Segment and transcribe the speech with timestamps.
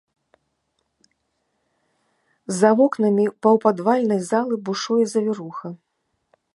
[2.61, 5.67] За вокнамі паўпадвальнай залы бушуе завіруха.